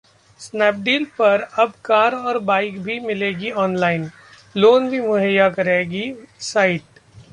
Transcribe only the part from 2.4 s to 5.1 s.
bike भी मिलेगी online, loan भी